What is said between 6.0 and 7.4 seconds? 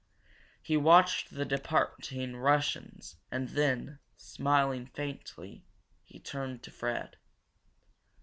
he turned to Fred.